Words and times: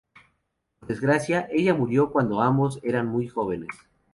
Por 0.79 0.89
desgracia, 0.89 1.47
ella 1.51 1.75
murió 1.75 2.11
cuando 2.11 2.41
ambos 2.41 2.79
eran 2.81 3.05
muy 3.05 3.27
jóvenes". 3.27 3.69